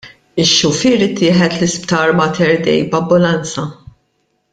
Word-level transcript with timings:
Ix-xufier 0.43 1.03
ittieħed 1.07 1.57
l-isptar 1.57 2.15
Mater 2.21 2.57
Dei 2.69 2.79
b'ambulanza. 2.95 3.67